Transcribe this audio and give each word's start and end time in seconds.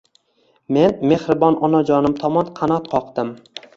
Men 0.77 0.95
mehribon 1.11 1.57
onajonim 1.67 2.17
tomon 2.25 2.51
qanot 2.61 2.89
qoqdim 2.95 3.31